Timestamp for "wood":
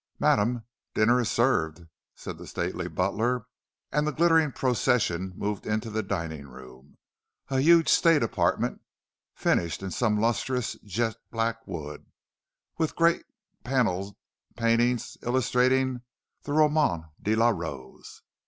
11.67-11.99